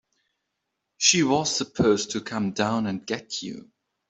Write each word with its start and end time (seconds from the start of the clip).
She 0.97 1.21
was 1.21 1.55
supposed 1.55 2.09
to 2.13 2.21
come 2.21 2.53
down 2.53 2.87
and 2.87 3.05
get 3.05 3.43
you. 3.43 3.69